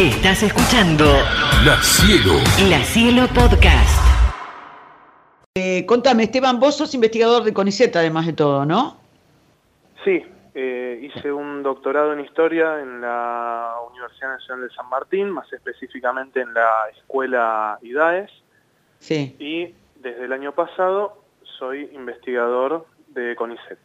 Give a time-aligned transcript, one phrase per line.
[0.00, 1.04] Estás escuchando
[1.62, 2.32] La Cielo.
[2.70, 4.00] La Cielo Podcast.
[5.54, 8.96] Eh, contame, Esteban, vos sos investigador de CONICET, además de todo, ¿no?
[10.02, 10.24] Sí,
[10.54, 16.40] eh, hice un doctorado en Historia en la Universidad Nacional de San Martín, más específicamente
[16.40, 18.30] en la Escuela IDAES,
[19.00, 19.36] Sí.
[19.38, 21.22] y desde el año pasado
[21.58, 23.78] soy investigador de CONICET.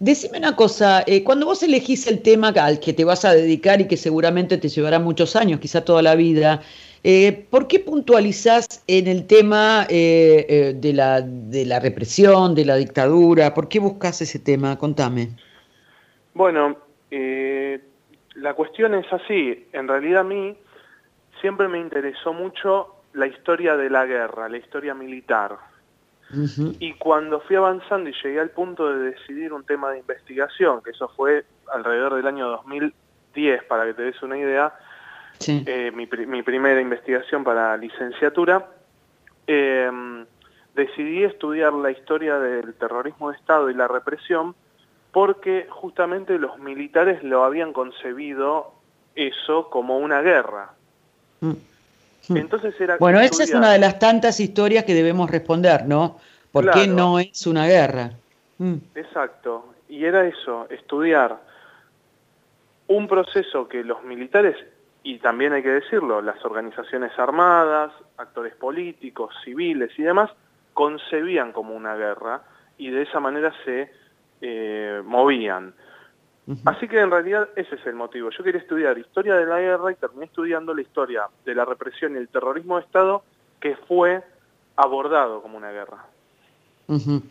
[0.00, 3.80] Decime una cosa, eh, cuando vos elegís el tema al que te vas a dedicar
[3.80, 6.60] y que seguramente te llevará muchos años, quizá toda la vida,
[7.06, 12.64] eh, ¿por qué puntualizás en el tema eh, eh, de, la, de la represión, de
[12.64, 13.52] la dictadura?
[13.52, 14.78] ¿Por qué buscas ese tema?
[14.78, 15.28] Contame.
[16.32, 16.78] Bueno,
[17.10, 17.78] eh,
[18.36, 19.66] la cuestión es así.
[19.74, 20.56] En realidad a mí
[21.42, 25.58] siempre me interesó mucho la historia de la guerra, la historia militar.
[26.80, 30.90] Y cuando fui avanzando y llegué al punto de decidir un tema de investigación, que
[30.90, 34.74] eso fue alrededor del año 2010, para que te des una idea,
[35.38, 35.62] Sí.
[35.66, 38.66] eh, mi, pri- mi primera investigación para licenciatura,
[39.46, 39.90] eh,
[40.74, 44.54] decidí estudiar la historia del terrorismo de Estado y la represión
[45.12, 48.72] porque justamente los militares lo habían concebido
[49.14, 50.70] eso como una guerra.
[51.40, 51.52] Mm.
[52.28, 56.18] Entonces era Bueno, esa es una de las tantas historias que debemos responder, ¿no?
[56.52, 58.12] ¿Por qué no es una guerra?
[58.58, 58.76] Mm.
[58.94, 61.36] Exacto, y era eso, estudiar
[62.86, 64.56] un proceso que los militares,
[65.02, 70.30] y también hay que decirlo, las organizaciones armadas, actores políticos, civiles y demás,
[70.72, 72.42] concebían como una guerra
[72.78, 73.90] y de esa manera se
[74.40, 75.74] eh, movían.
[76.66, 78.28] Así que en realidad ese es el motivo.
[78.30, 82.14] Yo quería estudiar historia de la guerra y terminé estudiando la historia de la represión
[82.14, 83.22] y el terrorismo de Estado
[83.60, 84.22] que fue
[84.76, 86.04] abordado como una guerra.
[86.86, 87.22] Ujú.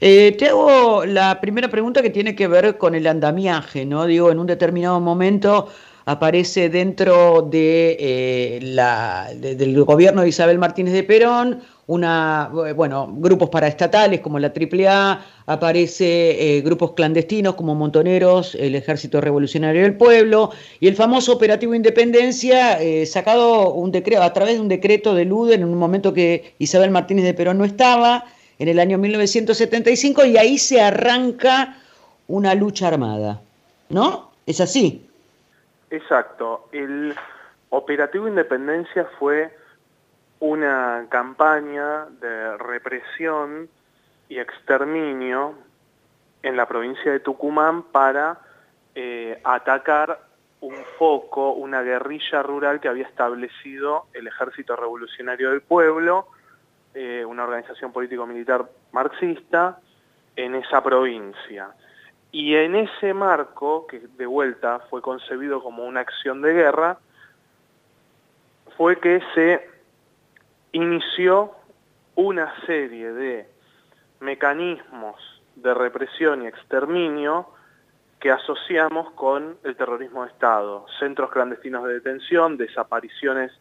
[0.00, 4.04] Eh, te hago la primera pregunta que tiene que ver con el andamiaje, ¿no?
[4.04, 5.68] Digo, en un determinado momento
[6.04, 12.74] aparece dentro de, eh, la, de- del gobierno de Isabel Martínez de Perón una, eh,
[12.74, 19.82] bueno, grupos paraestatales como la AAA, aparece eh, grupos clandestinos como Montoneros, el Ejército Revolucionario
[19.82, 20.50] del Pueblo
[20.80, 25.24] y el famoso Operativo Independencia, eh, sacado un decreto, a través de un decreto de
[25.24, 28.26] Luden en un momento que Isabel Martínez de Perón no estaba,
[28.58, 31.78] en el año 1975, y ahí se arranca
[32.26, 33.40] una lucha armada,
[33.88, 34.30] ¿no?
[34.46, 35.08] Es así.
[35.90, 36.68] Exacto.
[36.72, 37.14] El
[37.70, 39.50] Operativo Independencia fue
[40.40, 43.68] una campaña de represión
[44.28, 45.54] y exterminio
[46.42, 48.38] en la provincia de Tucumán para
[48.94, 50.20] eh, atacar
[50.60, 56.28] un foco, una guerrilla rural que había establecido el Ejército Revolucionario del Pueblo,
[56.94, 59.78] eh, una organización político-militar marxista,
[60.36, 61.70] en esa provincia.
[62.30, 66.98] Y en ese marco, que de vuelta fue concebido como una acción de guerra,
[68.76, 69.77] fue que se
[70.72, 71.52] inició
[72.14, 73.48] una serie de
[74.20, 75.16] mecanismos
[75.56, 77.48] de represión y exterminio
[78.20, 83.52] que asociamos con el terrorismo de Estado, centros clandestinos de detención, desapariciones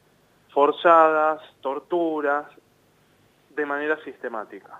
[0.50, 2.48] forzadas, torturas,
[3.56, 4.80] de manera sistemática.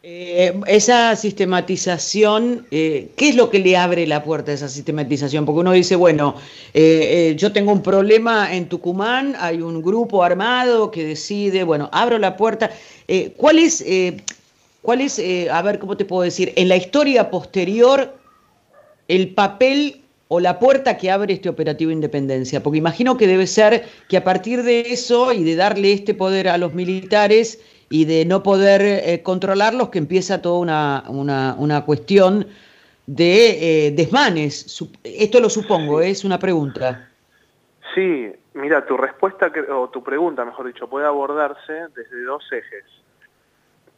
[0.00, 5.44] Eh, esa sistematización, eh, ¿qué es lo que le abre la puerta a esa sistematización?
[5.44, 6.36] Porque uno dice, bueno,
[6.72, 12.16] eh, yo tengo un problema en Tucumán, hay un grupo armado que decide, bueno, abro
[12.18, 12.70] la puerta.
[13.36, 13.84] ¿Cuál es,
[14.82, 15.20] cuál es
[15.50, 16.52] a ver, ¿cómo te puedo decir?
[16.56, 18.14] En la historia posterior,
[19.08, 23.84] el papel o la puerta que abre este operativo Independencia, porque imagino que debe ser
[24.08, 28.26] que a partir de eso y de darle este poder a los militares y de
[28.26, 32.46] no poder eh, controlarlos, que empieza toda una, una, una cuestión
[33.06, 34.86] de eh, desmanes.
[35.02, 36.10] Esto lo supongo, ¿eh?
[36.10, 37.08] es una pregunta.
[37.94, 42.84] Sí, mira, tu respuesta, o tu pregunta, mejor dicho, puede abordarse desde dos ejes.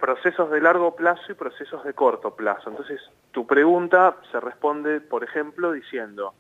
[0.00, 2.71] Procesos de largo plazo y procesos de corto plazo.
[2.71, 3.00] Entonces,
[3.33, 6.34] tu pregunta se responde, por ejemplo, diciendo,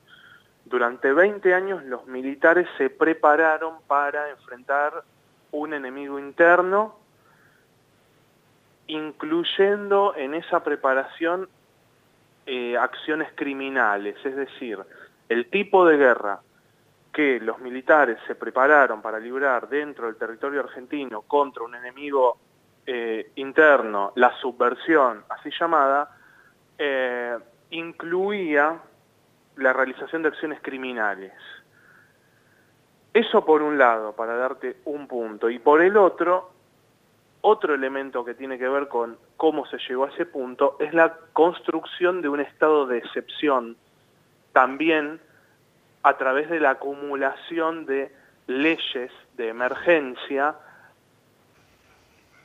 [0.64, 5.04] durante 20 años los militares se prepararon para enfrentar
[5.52, 6.96] un enemigo interno,
[8.86, 11.48] incluyendo en esa preparación
[12.46, 14.78] eh, acciones criminales, es decir,
[15.28, 16.40] el tipo de guerra
[17.12, 22.38] que los militares se prepararon para librar dentro del territorio argentino contra un enemigo
[22.86, 26.16] eh, interno, la subversión, así llamada,
[26.78, 27.38] eh,
[27.70, 28.80] incluía
[29.56, 31.32] la realización de acciones criminales.
[33.12, 36.50] Eso por un lado, para darte un punto, y por el otro,
[37.42, 41.16] otro elemento que tiene que ver con cómo se llegó a ese punto es la
[41.32, 43.76] construcción de un estado de excepción,
[44.52, 45.20] también
[46.02, 48.12] a través de la acumulación de
[48.46, 50.54] leyes de emergencia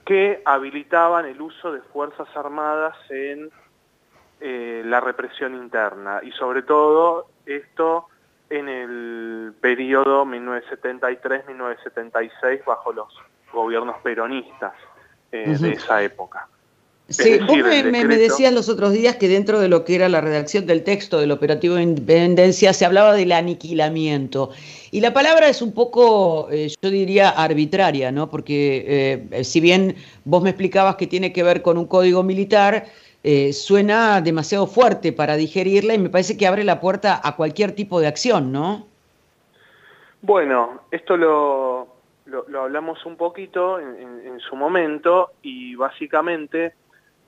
[0.05, 3.49] que habilitaban el uso de Fuerzas Armadas en
[4.39, 8.07] eh, la represión interna y sobre todo esto
[8.49, 13.13] en el periodo 1973-1976 bajo los
[13.51, 14.75] gobiernos peronistas
[15.31, 16.47] eh, de esa época.
[17.07, 20.65] Sí, vos me, decías los otros días que dentro de lo que era la redacción
[20.65, 24.49] del texto del operativo de independencia se hablaba del aniquilamiento.
[24.89, 28.27] Y la palabra es un poco, eh, yo diría, arbitraria, ¿no?
[28.31, 32.85] Porque eh, si bien vos me explicabas que tiene que ver con un código militar,
[33.23, 37.73] eh, suena demasiado fuerte para digerirla y me parece que abre la puerta a cualquier
[37.73, 38.87] tipo de acción, ¿no?
[40.23, 41.87] Bueno, esto lo,
[42.25, 46.73] lo, hablamos un poquito en su momento y básicamente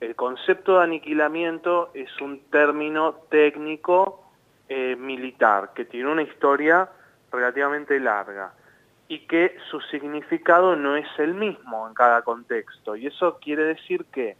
[0.00, 4.24] el concepto de aniquilamiento es un término técnico
[4.68, 6.88] eh, militar que tiene una historia
[7.32, 8.52] relativamente larga
[9.08, 12.94] y que su significado no es el mismo en cada contexto.
[12.94, 14.36] Y eso quiere decir que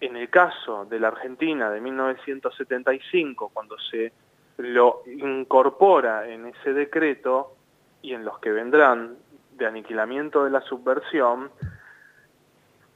[0.00, 4.12] en el caso de la Argentina de 1975, cuando se
[4.58, 7.54] lo incorpora en ese decreto
[8.02, 9.16] y en los que vendrán
[9.52, 11.50] de aniquilamiento de la subversión,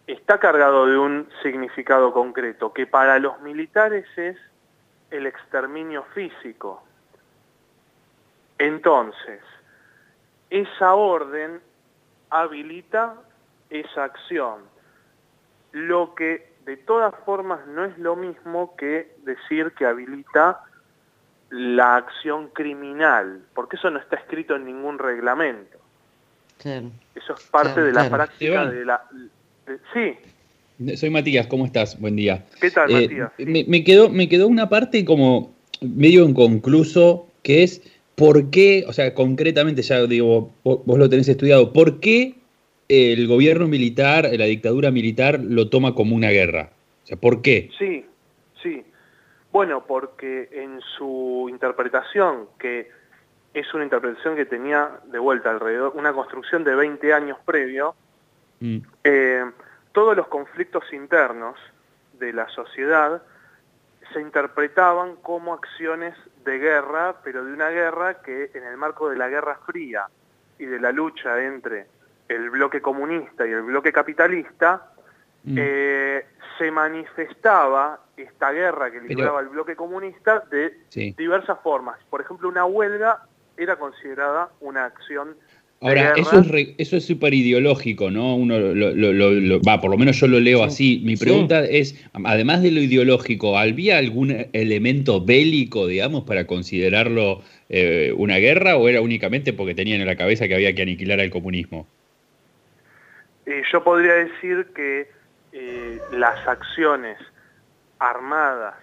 [0.07, 4.37] está cargado de un significado concreto, que para los militares es
[5.11, 6.83] el exterminio físico.
[8.59, 9.41] Entonces,
[10.51, 11.61] esa orden
[12.31, 13.15] habilita
[13.71, 14.61] esa acción,
[15.73, 20.61] lo que de todas formas no es lo mismo que decir que habilita
[21.51, 25.79] la acción criminal, porque eso no está escrito en ningún reglamento.
[27.15, 29.05] Eso es parte de la práctica de la,
[29.93, 30.97] Sí.
[30.97, 32.01] Soy Matías, ¿cómo estás?
[32.01, 32.45] Buen día.
[32.61, 33.33] ¿Qué tal, eh, Matías?
[33.69, 37.83] Me, quedó, me quedó una parte como medio inconcluso, que es
[38.15, 42.35] por qué, o sea, concretamente, ya digo, vos, lo tenés estudiado, ¿por qué
[42.89, 46.71] el gobierno militar, la dictadura militar, lo toma como una guerra?
[47.05, 47.71] O sea, ¿por qué?
[47.79, 48.05] Sí,
[48.63, 48.83] sí.
[49.53, 52.91] Bueno, porque en su interpretación, que
[53.55, 57.95] es una interpretación que tenía de vuelta alrededor, una construcción de 20 años previo,
[58.63, 58.79] Mm.
[59.03, 59.45] Eh,
[59.91, 61.59] todos los conflictos internos
[62.21, 63.21] de la sociedad
[64.13, 66.15] se interpretaban como acciones
[66.45, 70.07] de guerra, pero de una guerra que en el marco de la Guerra Fría
[70.59, 71.89] y de la lucha entre
[72.29, 74.93] el bloque comunista y el bloque capitalista,
[75.43, 75.57] mm.
[75.59, 76.27] eh,
[76.57, 80.85] se manifestaba esta guerra que libraba el bloque comunista de
[81.17, 81.99] diversas formas.
[82.09, 83.27] Por ejemplo, una huelga
[83.57, 85.37] era considerada una acción
[85.83, 88.37] Ahora, eso es, eso es súper ideológico, ¿no?
[88.37, 91.03] Uno lo, va, por lo menos yo lo leo así.
[91.05, 98.15] Mi pregunta es, además de lo ideológico, ¿había algún elemento bélico, digamos, para considerarlo eh,
[98.17, 101.31] una guerra o era únicamente porque tenían en la cabeza que había que aniquilar al
[101.31, 101.89] comunismo?
[103.47, 105.09] Eh, yo podría decir que
[105.53, 107.19] eh, las acciones
[107.99, 108.77] armadas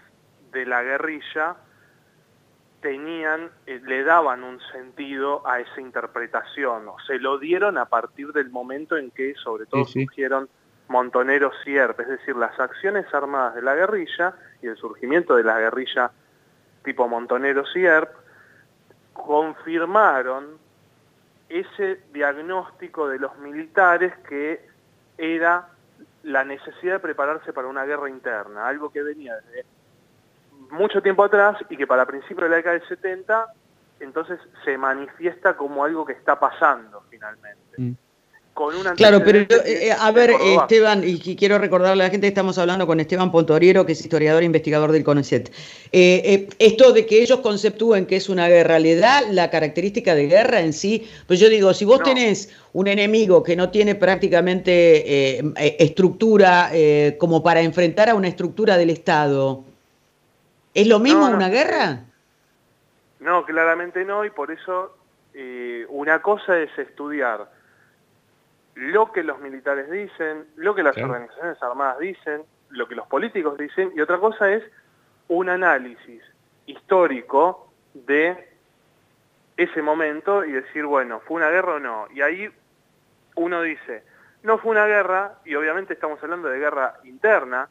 [0.52, 1.56] de la guerrilla
[2.82, 8.32] tenían, eh, le daban un sentido a esa interpretación, o se lo dieron a partir
[8.32, 10.50] del momento en que sobre todo surgieron
[10.88, 15.44] montoneros y ERP, es decir, las acciones armadas de la guerrilla y el surgimiento de
[15.44, 16.12] la guerrilla
[16.84, 18.10] tipo montoneros y ERP
[19.14, 20.58] confirmaron
[21.50, 24.66] ese diagnóstico de los militares que
[25.18, 25.68] era
[26.24, 29.66] la necesidad de prepararse para una guerra interna, algo que venía desde
[30.72, 33.54] mucho tiempo atrás y que para principios de la década del 70
[34.00, 37.60] entonces se manifiesta como algo que está pasando finalmente.
[37.78, 37.92] Mm.
[38.54, 42.30] Con una claro, pero eh, a ver, Esteban, y quiero recordarle a la gente que
[42.30, 45.50] estamos hablando con Esteban Pontoriero, que es historiador e investigador del CONICET.
[45.94, 50.14] Eh, eh, esto de que ellos conceptúen que es una guerra, ¿le da la característica
[50.14, 51.08] de guerra en sí?
[51.26, 55.40] Pues yo digo, si vos tenés un enemigo que no tiene prácticamente
[55.82, 56.70] estructura
[57.18, 59.64] como para enfrentar a una estructura del Estado,
[60.74, 62.00] ¿Es lo mismo una guerra?
[63.20, 64.96] No, claramente no, y por eso
[65.34, 67.50] eh, una cosa es estudiar
[68.76, 73.58] lo que los militares dicen, lo que las organizaciones armadas dicen, lo que los políticos
[73.58, 74.64] dicen, y otra cosa es
[75.28, 76.24] un análisis
[76.66, 78.50] histórico de
[79.58, 82.08] ese momento y decir, bueno, ¿fue una guerra o no?
[82.14, 82.50] Y ahí
[83.36, 84.04] uno dice,
[84.44, 87.68] no fue una guerra, y obviamente estamos hablando de guerra interna,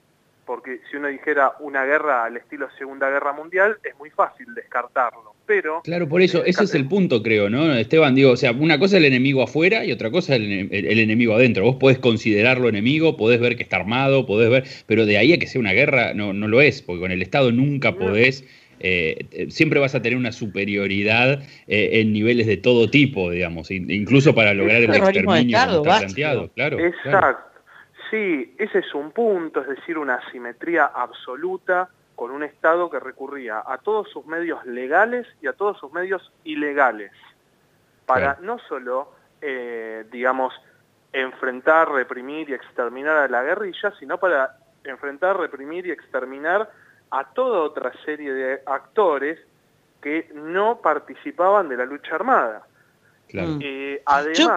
[0.49, 5.35] porque si uno dijera una guerra al estilo Segunda Guerra Mundial, es muy fácil descartarlo.
[5.45, 7.75] Pero, claro, por eso, ese es el punto, creo, ¿no?
[7.75, 10.99] Esteban, digo, o sea, una cosa es el enemigo afuera y otra cosa es el,
[10.99, 11.65] enemigo adentro.
[11.65, 15.39] Vos podés considerarlo enemigo, podés ver que está armado, podés ver, pero de ahí a
[15.39, 18.43] que sea una guerra, no, no lo es, porque con el Estado nunca podés
[18.81, 24.55] eh, siempre vas a tener una superioridad en niveles de todo tipo, digamos, incluso para
[24.55, 26.79] lograr el exterminio como está planteado, claro.
[26.79, 27.48] Exacto.
[28.11, 33.63] Sí, ese es un punto, es decir, una asimetría absoluta con un Estado que recurría
[33.65, 37.13] a todos sus medios legales y a todos sus medios ilegales,
[38.07, 40.53] para no solo, eh, digamos,
[41.13, 46.71] enfrentar, reprimir y exterminar a la guerrilla, sino para enfrentar, reprimir y exterminar
[47.11, 49.39] a toda otra serie de actores
[50.01, 52.67] que no participaban de la lucha armada.
[53.33, 53.59] Mm.
[53.61, 54.03] Eh,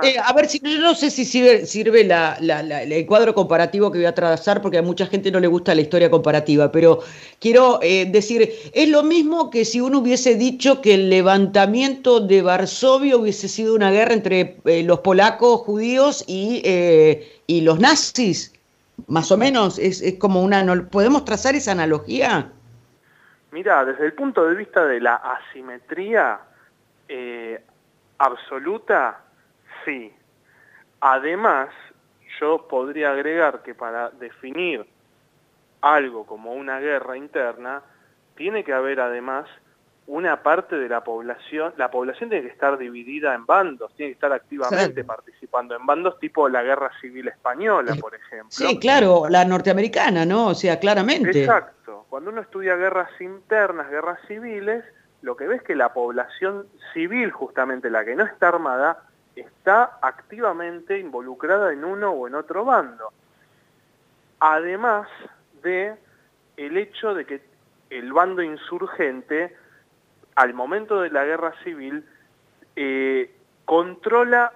[0.03, 4.15] eh, a ver, si, yo no sé si sirve, el cuadro comparativo que voy a
[4.15, 6.99] trazar, porque a mucha gente no le gusta la historia comparativa, pero
[7.39, 12.41] quiero eh, decir, es lo mismo que si uno hubiese dicho que el levantamiento de
[12.41, 16.63] Varsovia hubiese sido una guerra entre los polacos judíos y,
[17.47, 18.53] y, los nazis,
[19.07, 20.61] más o menos, es, como una...
[20.89, 22.51] ¿Podemos trazar esa analogía?
[23.51, 26.39] Mira, desde el punto de vista de la asimetría,
[28.25, 29.21] absoluta,
[29.83, 30.13] sí.
[30.99, 31.69] Además,
[32.39, 34.85] yo podría agregar que para definir
[35.81, 37.81] algo como una guerra interna,
[38.35, 39.47] tiene que haber además
[40.07, 44.15] una parte de la población, la población tiene que estar dividida en bandos, tiene que
[44.15, 48.49] estar activamente participando en bandos tipo la guerra civil española, por ejemplo.
[48.49, 50.47] Sí, claro, la norteamericana, ¿no?
[50.47, 51.41] O sea, claramente.
[51.41, 52.05] Exacto.
[52.09, 54.83] Cuando uno estudia guerras internas, guerras civiles,
[55.21, 59.03] lo que ves es que la población civil, justamente la que no está armada,
[59.35, 63.11] está activamente involucrada en uno o en otro bando.
[64.39, 65.07] Además
[65.61, 65.95] de
[66.57, 67.41] el hecho de que
[67.89, 69.55] el bando insurgente,
[70.35, 72.05] al momento de la guerra civil,
[72.75, 73.31] eh,
[73.65, 74.53] controla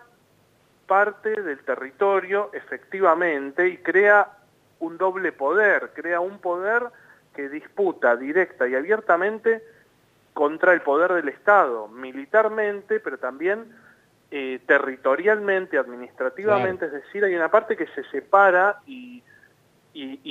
[0.87, 4.31] parte del territorio efectivamente y crea
[4.79, 6.83] un doble poder, crea un poder
[7.35, 9.63] que disputa directa y abiertamente
[10.35, 13.67] contra el poder del Estado, militarmente, pero también
[14.29, 19.23] eh, territorialmente, administrativamente, es decir, hay una parte que se separa y,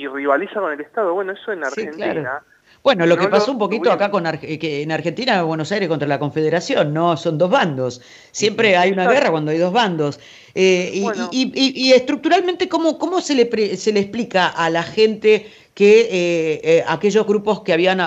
[0.07, 1.11] rivaliza con el Estado.
[1.11, 2.43] Bueno, eso en Argentina...
[2.83, 6.19] Bueno, lo que pasó un poquito acá con que en Argentina, Buenos Aires contra la
[6.19, 7.99] Confederación, no son dos bandos.
[8.31, 10.19] Siempre hay una guerra cuando hay dos bandos.
[10.53, 16.61] Eh, y, estructuralmente, ¿cómo, cómo se, le se le explica a la gente que eh,
[16.63, 17.99] eh, aquellos grupos que habían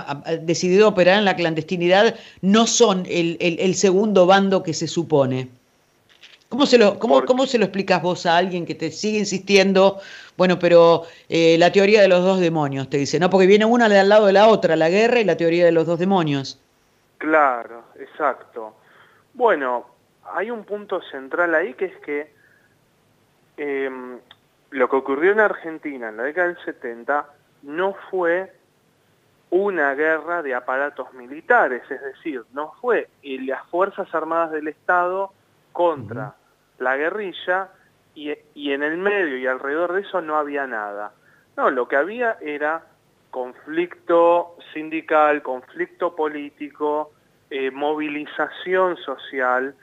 [0.42, 5.50] decidido operar en la clandestinidad no son el, segundo bando que se supone.
[6.48, 10.00] ¿Cómo se, lo, cómo, ¿Cómo se lo explicas vos a alguien que te sigue insistiendo?
[10.38, 13.28] Bueno, pero eh, la teoría de los dos demonios, te dice, ¿no?
[13.28, 15.86] Porque viene una al lado de la otra, la guerra y la teoría de los
[15.86, 16.58] dos demonios.
[17.18, 18.76] Claro, exacto.
[19.34, 19.84] Bueno,
[20.24, 22.32] hay un punto central ahí que es que
[23.58, 24.18] em,
[24.70, 27.26] lo que ocurrió en Argentina en la década del 70
[27.62, 28.52] no fue
[29.50, 35.32] una guerra de aparatos militares, es decir, no fue las Fuerzas Armadas del Estado
[35.72, 36.34] contra
[36.78, 37.70] la guerrilla
[38.14, 38.32] y,
[38.72, 41.12] en el medio y alrededor de eso no había nada.
[41.56, 42.84] No, lo que había era
[43.30, 47.12] conflicto sindical, conflicto político,
[47.50, 49.74] eh, movilización social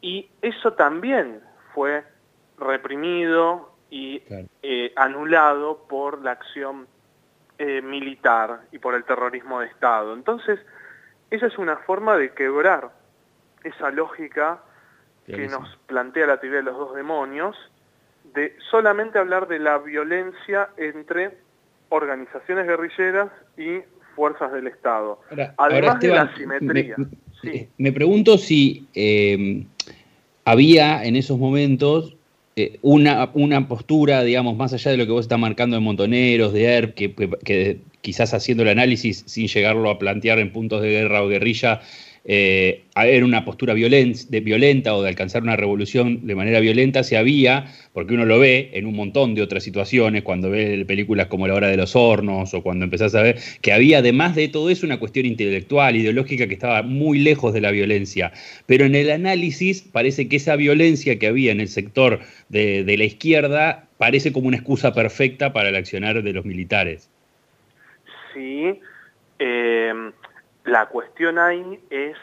[0.00, 1.40] y eso también
[1.74, 2.04] fue
[2.58, 4.22] reprimido y
[4.62, 6.86] eh, anulado por la acción
[7.58, 10.14] eh, militar y por el terrorismo de Estado.
[10.14, 10.60] Entonces,
[11.30, 12.90] esa es una forma de quebrar
[13.64, 14.62] esa lógica
[15.26, 17.56] que nos plantea la teoría de los dos demonios,
[18.32, 21.36] de solamente hablar de la violencia entre
[21.90, 23.80] organizaciones guerrilleras y
[24.14, 25.20] fuerzas del Estado.
[25.58, 26.96] Además de la simetría.
[27.76, 29.64] Me, pregunto si eh,
[30.44, 32.16] había en esos momentos
[32.58, 36.52] eh, una, una, postura, digamos, más allá de lo que vos estás marcando de Montoneros,
[36.52, 36.94] de ERP,
[37.44, 41.80] que, quizás haciendo el análisis sin llegarlo a plantear en puntos de guerra o guerrilla,
[42.30, 47.72] eh, haber una postura violenta o de alcanzar una revolución de manera violenta, se había,
[47.94, 51.54] porque uno lo ve en un montón de otras situaciones, cuando ve películas como La
[51.54, 54.84] Hora de los Hornos o cuando empezás a ver que había además de todo eso
[54.84, 58.30] una cuestión intelectual, ideológica que estaba muy lejos de la violencia.
[58.66, 62.20] Pero en el análisis parece que esa violencia que había en el sector
[62.50, 67.08] de, la izquierda parece como una excusa perfecta para el accionar de los militares.
[68.34, 68.78] Sí.
[69.38, 69.92] Eh,
[70.68, 72.16] la cuestión ahí es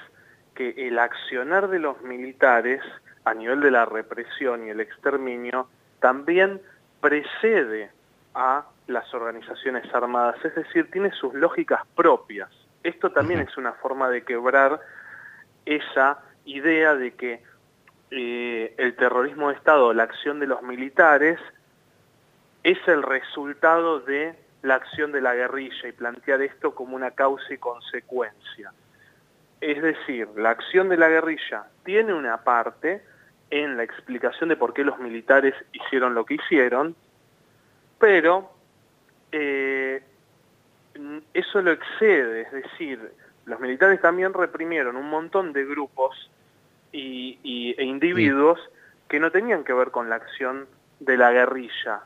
[0.54, 2.82] que el accionar de los militares
[3.26, 5.68] a nivel de la represión y el exterminio
[6.00, 6.62] también
[7.02, 7.92] precede
[8.36, 12.50] a las organizaciones armadas, es decir, tiene sus lógicas propias.
[12.84, 14.80] Esto también es una forma de quebrar
[15.66, 17.42] esa idea de que
[18.12, 21.40] eh, el terrorismo de Estado, la acción de los militares,
[22.64, 24.36] es el resultado de
[24.66, 28.74] la acción de la guerrilla y plantear esto como una causa y consecuencia.
[29.62, 33.04] Es decir, la acción de la guerrilla tiene una parte
[33.52, 36.96] en la explicación de por qué los militares hicieron lo que hicieron,
[38.00, 38.52] pero
[39.32, 40.02] eh,
[41.34, 43.00] eso lo excede, es decir,
[43.46, 46.32] los militares también reprimieron un montón de grupos
[46.92, 48.60] y, e individuos
[49.08, 50.68] que no tenían que ver con la acción
[51.00, 52.02] de la guerrilla.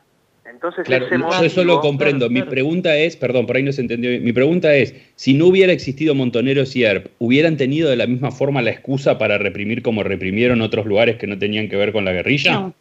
[0.50, 1.08] Entonces, claro,
[1.44, 2.30] eso lo comprendo.
[2.30, 5.72] Mi pregunta es, perdón, por ahí no se entendió Mi pregunta es, si no hubiera
[5.72, 10.04] existido Montoneros y ERP, ¿hubieran tenido de la misma forma la excusa para reprimir como
[10.04, 12.54] reprimieron otros lugares que no tenían que ver con la guerrilla?
[12.54, 12.74] No.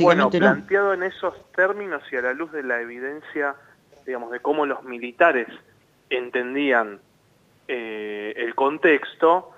[0.00, 3.54] bueno, planteado en esos términos y a la luz de la evidencia,
[4.06, 5.48] digamos, de cómo los militares
[6.08, 6.98] entendían
[7.68, 9.50] eh, el contexto,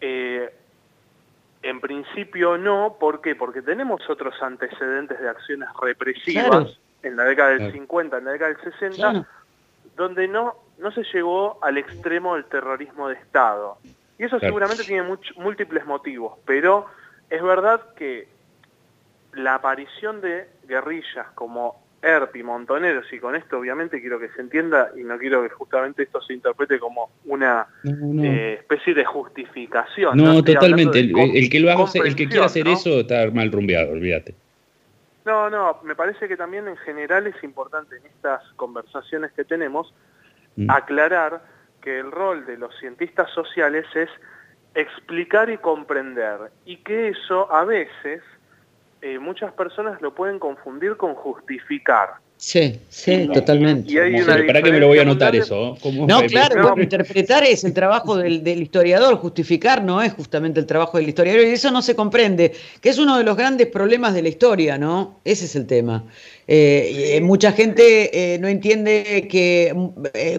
[0.00, 0.48] eh,
[1.62, 3.34] en principio no, ¿por qué?
[3.34, 8.52] Porque tenemos otros antecedentes de acciones represivas en la década del 50, en la década
[8.52, 9.26] del 60,
[9.96, 13.78] donde no, no se llegó al extremo del terrorismo de Estado.
[14.18, 16.86] Y eso seguramente tiene múltiples motivos, pero
[17.30, 18.28] es verdad que
[19.32, 24.90] la aparición de guerrillas como ERP Montoneros, y con esto obviamente quiero que se entienda
[24.96, 30.16] y no quiero que justamente esto se interprete como una eh, especie de justificación.
[30.16, 34.34] No, totalmente, el, que lo haga, el que quiera hacer eso está mal rumbeado, olvídate.
[35.26, 39.92] No, no, me parece que también en general es importante en estas conversaciones que tenemos
[40.56, 40.70] mm.
[40.70, 41.42] aclarar
[41.82, 44.08] que el rol de los cientistas sociales es
[44.74, 48.22] explicar y comprender y que eso a veces
[49.02, 52.10] eh, muchas personas lo pueden confundir con justificar.
[52.40, 53.94] Sí, sí, totalmente.
[54.46, 55.76] ¿Para qué me lo voy a anotar eso?
[56.08, 61.10] No, claro, interpretar es el trabajo del, historiador, justificar no es justamente el trabajo del
[61.10, 64.30] historiador, y eso no se comprende, que es uno de los grandes problemas de la
[64.30, 65.20] historia, ¿no?
[65.22, 66.04] Ese es el tema.
[66.52, 69.72] Eh, eh, mucha gente eh, no entiende que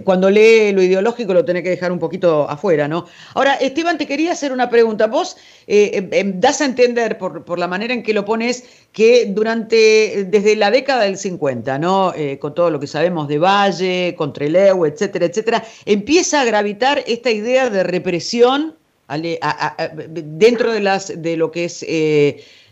[0.03, 3.05] cuando lee lo ideológico lo tiene que dejar un poquito afuera, ¿no?
[3.33, 5.07] Ahora, Esteban, te quería hacer una pregunta.
[5.07, 5.37] Vos
[5.67, 10.69] em, das a entender, por, la manera en que lo pones, que durante, desde la
[10.69, 12.13] década del 50, ¿no?
[12.39, 17.69] con todo lo que sabemos de Valle, Contreleu, etcétera, etcétera, empieza a gravitar esta idea
[17.69, 18.75] de represión
[20.09, 21.85] dentro de, las, de lo que es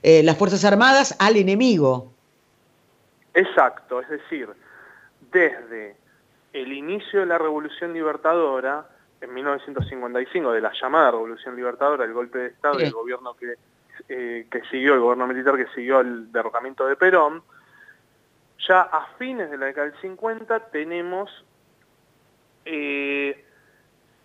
[0.04, 2.18] las Fuerzas Armadas al enemigo.
[3.39, 4.49] Exacto, es decir,
[5.32, 5.95] desde
[6.52, 8.86] el inicio de la Revolución Libertadora,
[9.21, 13.54] en 1955, de la llamada Revolución Libertadora, el golpe de Estado y el gobierno que,
[14.10, 17.41] eh, que siguió, el gobierno militar que siguió el derrocamiento de Perón,
[18.67, 21.30] ya a fines de la década del 50 tenemos
[22.65, 23.45] eh,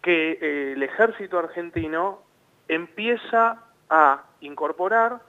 [0.03, 2.20] que eh, el ejército argentino
[2.66, 5.20] empieza a incorporar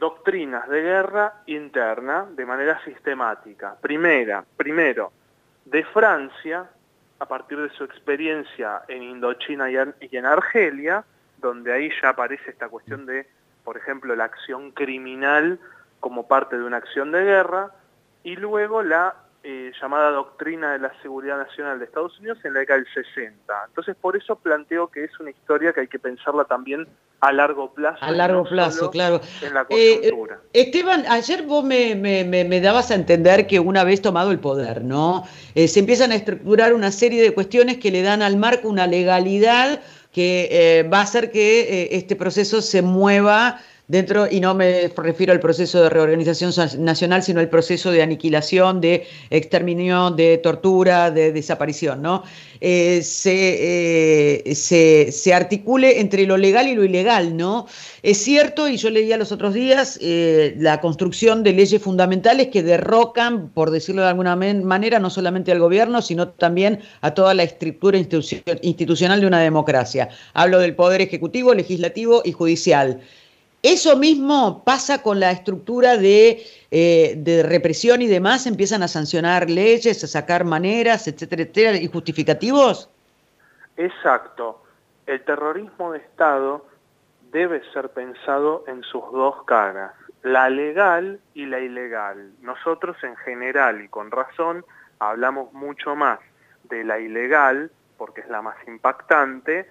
[0.00, 3.76] doctrinas de guerra interna de manera sistemática.
[3.80, 5.12] Primera, primero,
[5.66, 6.68] de Francia,
[7.18, 11.04] a partir de su experiencia en Indochina y en Argelia,
[11.36, 13.26] donde ahí ya aparece esta cuestión de,
[13.62, 15.60] por ejemplo, la acción criminal
[16.00, 17.70] como parte de una acción de guerra,
[18.24, 22.60] y luego la eh, llamada doctrina de la seguridad nacional de Estados Unidos en la
[22.60, 23.64] década del 60.
[23.68, 26.88] Entonces, por eso planteo que es una historia que hay que pensarla también
[27.20, 27.98] a largo plazo.
[28.04, 29.20] A largo plazo, claro.
[29.42, 30.40] En la eh, coyuntura.
[30.52, 35.24] Esteban, ayer vos me, dabas a entender que una vez tomado el poder, ¿no?
[35.54, 38.86] Eh, se empiezan a estructurar una serie de cuestiones que le dan al marco una
[38.86, 39.80] legalidad
[40.12, 45.40] que va a hacer que este proceso se mueva dentro, y no me refiero al
[45.40, 52.00] proceso de reorganización nacional, sino al proceso de aniquilación, de exterminio, de tortura, de desaparición,
[52.00, 52.22] ¿no?
[52.60, 57.66] Eh, eh, se, se, articule entre lo legal y lo ilegal, ¿no?
[58.04, 62.62] Es cierto, y yo leía los otros días, eh, la construcción de leyes fundamentales que
[62.62, 67.42] derrocan, por decirlo de alguna manera, no solamente al gobierno, sino también a toda la
[67.42, 70.10] estructura institucional de una democracia.
[70.32, 73.00] Hablo del poder ejecutivo, legislativo y judicial.
[73.62, 79.50] Eso mismo pasa con la estructura de, eh, de, represión y demás, empiezan a sancionar
[79.50, 82.88] leyes, a sacar maneras, etcétera, etcétera, y justificativos.
[83.76, 84.62] Exacto.
[85.06, 86.64] El terrorismo de Estado
[87.32, 89.92] debe ser pensado en sus dos caras,
[90.22, 92.32] la legal y la ilegal.
[92.40, 94.64] Nosotros en general y con razón
[94.98, 96.18] hablamos mucho más
[96.64, 99.68] de la ilegal, porque es la más impactante,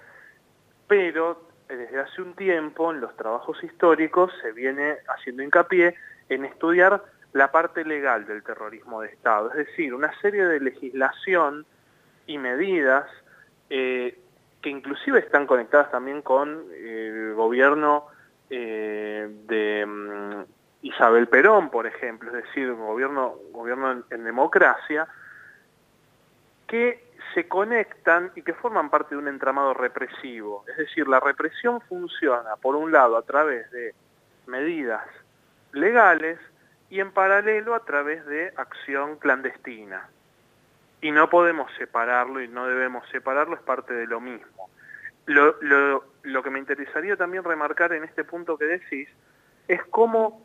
[0.87, 5.95] pero desde hace un tiempo en los trabajos históricos se viene haciendo hincapié
[6.27, 7.03] en estudiar
[7.33, 11.65] la parte legal del terrorismo de Estado, es decir, una serie de legislación
[12.25, 13.07] y medidas
[13.69, 14.19] eh,
[14.61, 18.07] que inclusive están conectadas también con el gobierno
[18.49, 20.43] eh, de, mm,
[20.81, 25.07] Isabel Perón, por ejemplo, es decir, un gobierno, gobierno en, democracia,
[26.67, 30.63] que se conectan y que forman parte de un entramado represivo.
[30.67, 33.93] Es decir, la represión funciona, por un lado, a través de
[34.47, 35.05] medidas
[35.73, 36.39] legales
[36.89, 40.09] y en paralelo a través de acción clandestina.
[41.01, 44.69] Y no podemos separarlo y no debemos separarlo, es parte de lo mismo.
[45.25, 49.07] Lo, que me interesaría también remarcar en este punto que decís
[49.67, 50.43] es cómo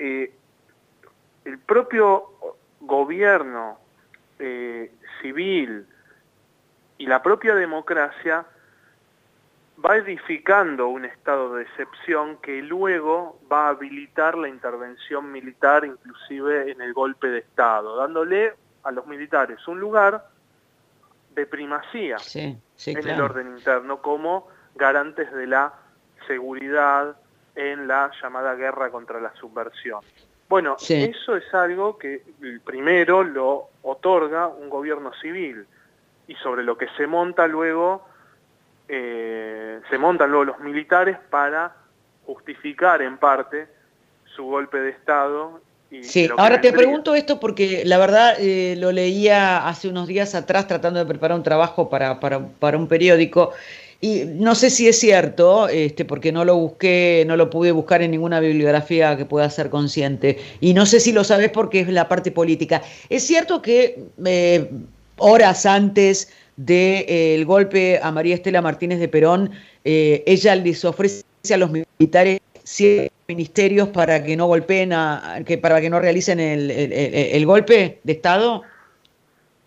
[0.00, 0.34] eh,
[1.44, 3.78] el propio gobierno
[4.40, 4.90] eh,
[5.22, 5.86] civil
[6.98, 8.44] y la propia democracia
[9.84, 16.70] va edificando un estado de excepción que luego va a habilitar la intervención militar, inclusive
[16.70, 18.54] en el golpe de Estado, dándole
[18.84, 20.26] a los militares un lugar
[21.34, 22.60] de primacía en
[23.08, 25.74] el orden interno como garantes de la
[26.26, 27.16] seguridad,
[27.56, 30.00] en la llamada guerra contra la subversión.
[30.48, 32.22] Bueno, eso es algo que
[32.64, 35.66] primero lo otorga un gobierno civil
[36.26, 38.06] y sobre lo que se monta luego,
[38.88, 41.74] eh, se montan luego los militares para
[42.26, 43.66] justificar en parte
[44.24, 45.60] su golpe de Estado.
[45.90, 50.34] Y sí, ahora te pregunto esto porque la verdad eh, lo leía hace unos días
[50.34, 53.52] atrás tratando de preparar un trabajo para, para, para un periódico
[54.04, 58.02] y no sé si es cierto, este, porque no lo busqué, no lo pude buscar
[58.02, 60.36] en ninguna bibliografía que pueda ser consciente.
[60.60, 62.82] Y no sé si lo sabes porque es la parte política.
[63.08, 64.70] Es cierto que eh,
[65.16, 69.50] horas antes del eh, golpe a María Estela Martínez de Perón,
[69.84, 75.58] eh, ella les ofrece a los militares ciertos ministerios para que no golpeen, a, que,
[75.58, 78.62] para que no realicen el, golpe de Estado.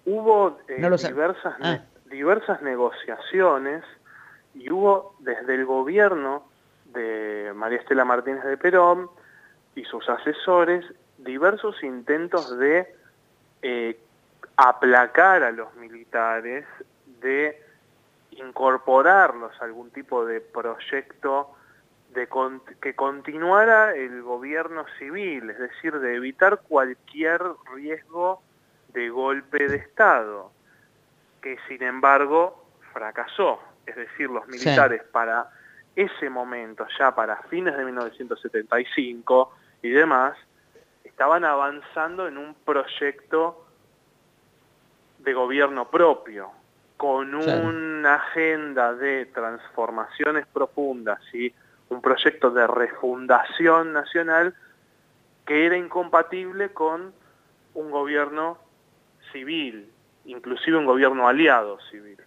[0.06, 1.80] Hubo diversas, ah.
[2.10, 3.84] diversas negociaciones
[4.56, 6.44] y hubo desde el gobierno
[6.94, 9.10] de María Estela Martínez de Perón
[9.76, 10.86] y sus asesores
[11.18, 12.88] diversos intentos de
[13.62, 14.00] eh,
[14.58, 16.66] aplacar a los militares,
[17.22, 17.62] de
[18.32, 21.52] incorporarlos a algún tipo de proyecto
[22.14, 22.28] de
[22.82, 27.42] que continuara el gobierno civil, es decir, de evitar cualquier
[27.74, 28.42] riesgo
[28.94, 30.52] de golpe de Estado,
[31.42, 33.60] que sin embargo fracasó.
[33.86, 35.50] Es decir, los militares para
[35.96, 40.36] ese momento, ya para fines de 1975 y demás,
[41.04, 43.67] estaban avanzando en un proyecto
[45.28, 46.52] de gobierno propio,
[46.96, 51.54] con una agenda de transformaciones profundas y
[51.90, 54.56] un proyecto de refundación nacional
[55.46, 57.12] que era incompatible con
[57.74, 58.58] un gobierno
[59.34, 59.92] civil,
[60.24, 62.18] inclusive un gobierno aliado civil.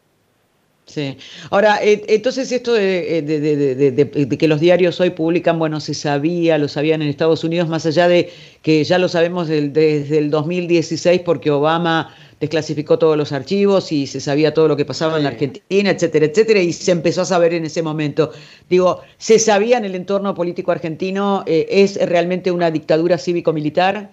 [0.90, 1.16] Sí.
[1.50, 6.66] Ahora, eh, entonces esto eh, de, que los diarios hoy publican, bueno, se sabía, lo
[6.66, 11.52] sabían en Estados Unidos, más allá de que ya lo sabemos desde el 2016 porque
[11.52, 15.90] Obama desclasificó todos los archivos y se sabía todo lo que pasaba en la Argentina,
[15.90, 18.32] etcétera, etcétera, y se empezó a saber en ese momento.
[18.68, 24.10] Digo, ¿se sabía en el entorno político argentino, eh, es realmente una dictadura cívico-militar?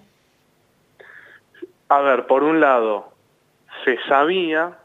[1.88, 3.08] A ver, por un lado,
[3.84, 4.78] se sabía,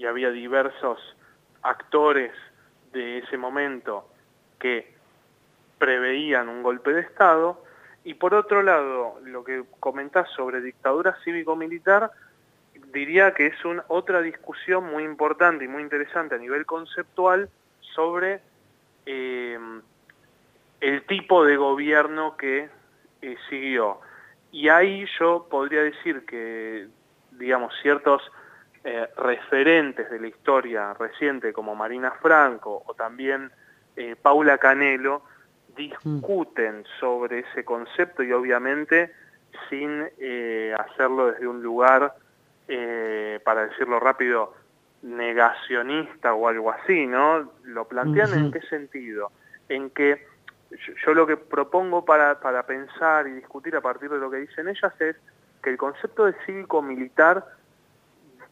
[0.00, 0.98] y había diversos
[1.60, 2.32] actores
[2.90, 4.08] de ese momento
[4.58, 4.94] que
[5.78, 7.62] preveían un golpe de Estado,
[8.02, 12.12] y por otro lado, lo que comentás sobre dictadura cívico-militar,
[12.94, 13.56] diría que es
[13.88, 17.50] otra discusión muy importante y muy interesante a nivel conceptual
[17.94, 18.40] sobre
[19.04, 19.58] eh,
[20.80, 22.70] el tipo de gobierno que
[23.20, 24.00] eh, siguió.
[24.50, 26.88] Y ahí yo podría decir que,
[27.32, 28.22] digamos, ciertos
[28.82, 33.50] eh, referentes de la historia reciente como Marina Franco o también
[33.94, 35.22] eh, Paula Canelo
[35.76, 39.12] discuten sobre ese concepto y obviamente
[39.68, 42.14] sin eh, hacerlo desde un lugar,
[43.44, 44.54] para decirlo rápido,
[45.02, 47.52] negacionista o algo así, ¿no?
[47.64, 49.32] Lo plantean en qué sentido?
[49.68, 50.24] En que
[51.04, 54.68] yo, lo que propongo para, para pensar y discutir a partir de lo que dicen
[54.68, 55.16] ellas es
[55.62, 57.44] que el concepto de cívico-militar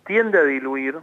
[0.07, 0.99] tiende a diluir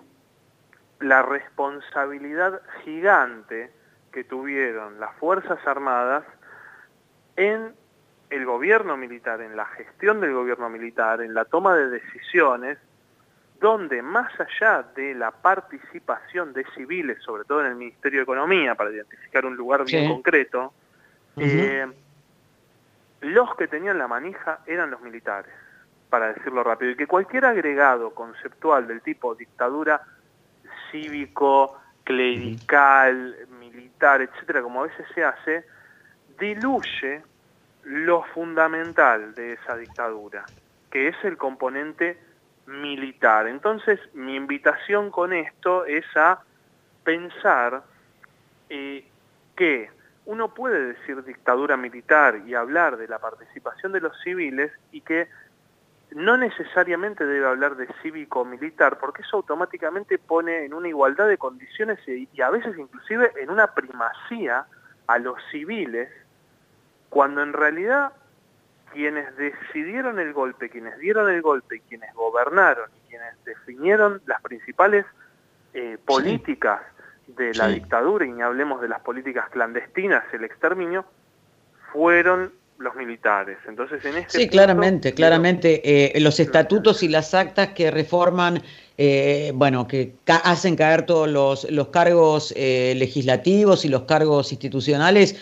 [0.99, 3.71] la responsabilidad gigante
[4.12, 6.23] que tuvieron las Fuerzas Armadas
[7.36, 7.73] en
[8.29, 12.77] el gobierno militar, en la gestión del gobierno militar, en la toma de decisiones,
[13.60, 18.75] donde más allá de la participación de civiles, sobre todo en el Ministerio de Economía,
[18.75, 20.73] para identificar un lugar bien concreto,
[21.38, 21.86] eh,
[23.21, 25.51] los que tenían la manija eran los militares
[26.15, 30.01] para decirlo rápido, y que cualquier agregado conceptual del tipo dictadura
[30.89, 35.65] cívico, clerical, militar, etcétera, como a veces se hace,
[36.39, 37.21] diluye
[37.84, 40.45] lo fundamental de esa dictadura,
[40.89, 42.17] que es el componente
[42.67, 43.47] militar.
[43.47, 46.39] Entonces, mi invitación con esto es a
[47.04, 47.84] pensar
[48.69, 49.06] eh,
[49.58, 49.89] que
[50.23, 55.28] uno puede decir dictadura militar y hablar de la participación de los civiles y que
[56.15, 61.99] no necesariamente debe hablar de cívico-militar, porque eso automáticamente pone en una igualdad de condiciones
[62.08, 64.65] y, a veces inclusive en una primacía
[65.08, 66.10] a los civiles,
[67.10, 68.13] cuando en realidad
[68.93, 75.06] quienes decidieron el golpe, quienes dieron el golpe, quienes gobernaron y quienes definieron las principales
[75.73, 76.82] eh, políticas
[77.28, 81.04] de la dictadura, y ni hablemos de las políticas clandestinas, el exterminio,
[81.91, 83.57] fueron los militares.
[83.67, 85.81] Entonces, en este Sí, claramente, claramente.
[85.83, 88.61] Eh, los estatutos y las actas que reforman,
[88.97, 95.39] eh, bueno, que hacen caer todos los, los cargos eh, legislativos y los cargos institucionales,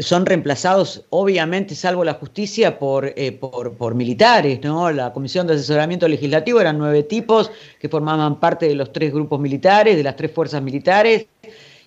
[0.00, 4.90] son reemplazados, obviamente, salvo la justicia, por, por, por, militares, ¿no?
[4.90, 9.38] La Comisión de Asesoramiento Legislativo eran nueve tipos que formaban parte de los tres grupos
[9.38, 11.26] militares, de las tres fuerzas militares.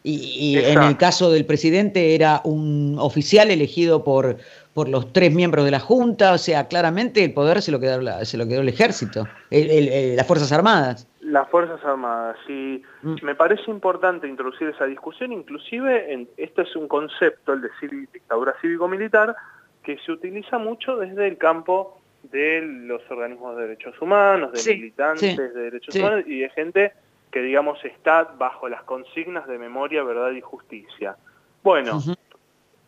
[0.04, 4.38] Y, y en el caso del presidente era un oficial elegido por,
[4.74, 8.00] por los tres miembros de la Junta, o sea, claramente el poder se lo quedó,
[8.24, 11.08] se lo quedó el ejército, las Fuerzas Armadas.
[11.20, 12.82] Las Fuerzas Armadas, sí.
[13.04, 13.16] Mm.
[13.22, 17.70] Me parece importante introducir esa discusión, inclusive en, esto es un concepto, el de
[18.14, 19.36] dictadura cívico-militar,
[19.84, 25.38] que se utiliza mucho desde el campo de los organismos de derechos humanos, de militantes
[25.38, 26.94] de derechos humanos y de gente
[27.32, 31.16] que, digamos, está bajo las consignas de memoria, verdad y justicia.
[31.64, 32.00] Bueno,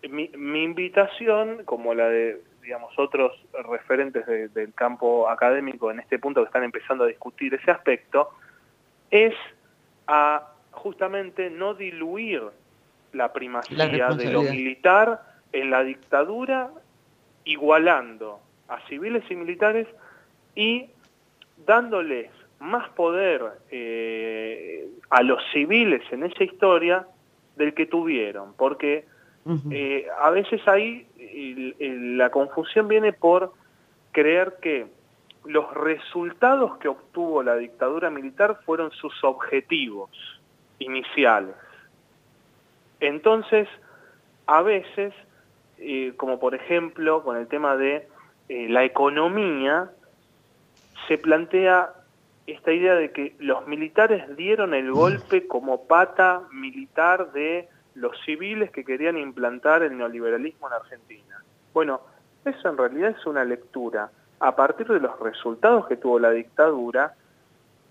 [0.10, 3.34] mi, invitación, como la de digamos otros
[3.70, 8.30] referentes del campo académico en este punto que están empezando a discutir ese aspecto,
[9.12, 9.36] es
[10.08, 12.42] a justamente no diluir
[13.12, 16.72] la primacía de lo militar en la dictadura,
[17.44, 18.40] igualando
[18.70, 19.88] a civiles y militares
[20.56, 20.88] y
[21.66, 27.06] dándoles más poder eh, a los civiles en esa historia
[27.58, 29.06] del que tuvieron, porque
[29.72, 31.08] eh, a veces ahí
[31.90, 33.54] la confusión viene por
[34.12, 34.88] creer que
[35.46, 40.10] los resultados que obtuvo la dictadura militar fueron sus objetivos
[40.80, 41.56] iniciales.
[43.00, 43.68] Entonces,
[44.48, 45.14] a veces,
[45.80, 48.08] eh, como por ejemplo con el tema de
[48.48, 49.92] eh, la economía,
[51.08, 51.94] se plantea
[52.48, 58.72] esta idea de que los militares dieron el golpe como pata militar de los civiles
[58.72, 61.44] que querían implantar el neoliberalismo en Argentina.
[61.74, 62.02] Bueno,
[62.46, 67.14] eso en realidad es una lectura a partir de los resultados que tuvo la dictadura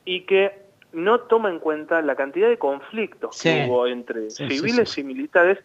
[0.04, 0.62] y que
[0.92, 5.58] no toma en cuenta la cantidad de conflictos que hubo entre civiles y militares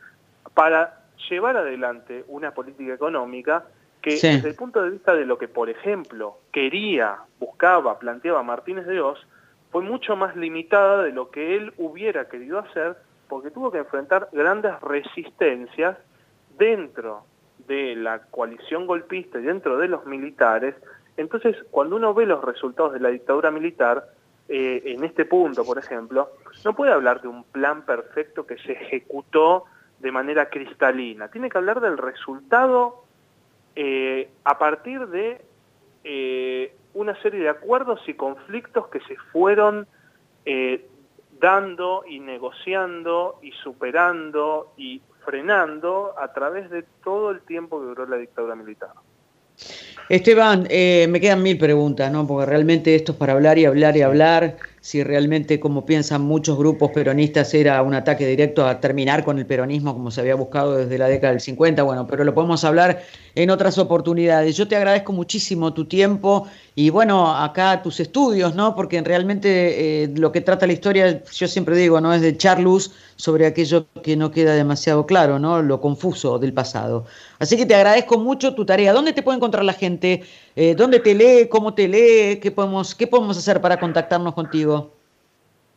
[0.53, 3.65] para llevar adelante una política económica
[4.01, 8.85] que desde el punto de vista de lo que, por ejemplo, quería, buscaba, planteaba Martínez
[8.85, 9.19] de Oz,
[9.71, 12.95] fue mucho más limitada de lo que él hubiera querido hacer
[13.27, 15.97] porque tuvo que enfrentar grandes resistencias
[16.57, 17.25] dentro
[17.67, 20.75] de la coalición golpista y dentro de los militares.
[21.17, 24.05] Entonces, cuando uno ve los resultados de la dictadura militar,
[24.49, 26.29] eh, en este punto, por ejemplo,
[26.63, 29.65] no puede hablar de un plan perfecto que se ejecutó
[29.99, 31.27] de manera cristalina.
[31.29, 33.03] Tiene que hablar del resultado
[33.75, 35.41] eh, a partir de
[36.03, 39.87] eh, una serie de acuerdos y conflictos que se fueron
[41.39, 48.05] dando y negociando y superando y frenando a través de todo el tiempo que duró
[48.05, 48.89] la dictadura militar.
[50.09, 52.25] Esteban, eh, me quedan mil preguntas, ¿no?
[52.25, 54.57] Porque realmente esto es para hablar y hablar y hablar.
[54.87, 59.45] Si realmente, como piensan muchos grupos peronistas, era un ataque directo a terminar con el
[59.45, 63.03] peronismo como se había buscado desde la década del 50, bueno, pero lo podemos hablar
[63.35, 64.55] en otras oportunidades.
[64.55, 68.75] Yo te agradezco muchísimo tu tiempo y bueno, acá tus estudios, ¿no?
[68.75, 72.13] Porque realmente eh, lo que trata la historia, yo siempre digo, ¿no?
[72.13, 75.61] Es de echar luz sobre aquello que no queda demasiado claro, ¿no?
[75.61, 77.03] Lo confuso del pasado.
[77.39, 78.93] Así que te agradezco mucho tu tarea.
[78.93, 80.23] ¿Dónde te puede encontrar la gente?
[80.59, 81.47] Eh, ¿Dónde te lee?
[81.47, 82.39] ¿Cómo te lee?
[82.39, 84.91] ¿Qué podemos, ¿Qué podemos hacer para contactarnos contigo?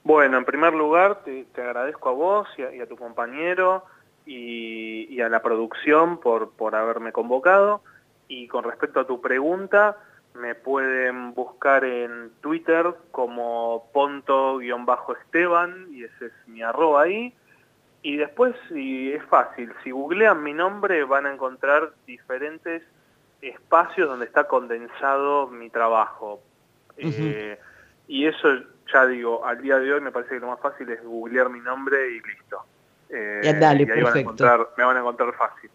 [0.04, 3.84] Bueno, en primer lugar, te, agradezco a vos y a, tu compañero
[4.24, 7.82] y, a la producción por, por haberme convocado.
[8.26, 9.98] Y con respecto a tu pregunta,
[10.32, 17.34] me pueden buscar en Twitter como ponto-esteban y ese es mi arroba ahí.
[18.00, 22.82] Y después, si es fácil, si googlean mi nombre van a encontrar diferentes
[23.42, 26.40] espacios donde está condensado mi trabajo.
[26.96, 27.58] Eh,
[28.08, 28.48] y eso,
[28.92, 31.60] ya digo, al día de hoy me parece que lo más fácil es googlear mi
[31.60, 32.62] nombre y listo.
[33.08, 35.70] Eh, ya, dale, y me van a encontrar fácil.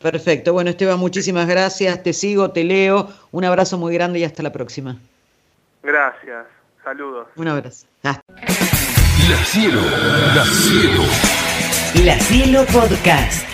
[0.00, 0.52] Perfecto.
[0.52, 2.02] Bueno, Esteban, muchísimas gracias.
[2.02, 3.08] Te sigo, te leo.
[3.32, 4.96] Un abrazo muy grande y hasta la próxima.
[5.82, 6.46] Gracias.
[6.84, 7.28] Saludos.
[7.36, 7.86] Un abrazo.
[8.02, 8.22] Hasta.
[9.28, 9.80] La Cielo.
[10.34, 11.02] La Cielo.
[12.04, 13.47] La Cielo Podcast.